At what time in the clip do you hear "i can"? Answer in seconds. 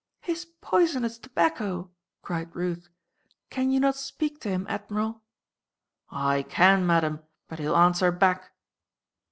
6.09-6.87